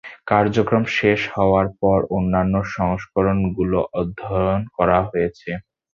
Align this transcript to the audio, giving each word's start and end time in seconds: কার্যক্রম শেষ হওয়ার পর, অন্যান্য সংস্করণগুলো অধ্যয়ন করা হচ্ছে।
কার্যক্রম 0.27 0.83
শেষ 0.97 1.19
হওয়ার 1.35 1.67
পর, 1.79 1.99
অন্যান্য 2.17 2.55
সংস্করণগুলো 2.75 3.79
অধ্যয়ন 3.93 4.61
করা 4.77 4.97
হচ্ছে। 5.05 5.51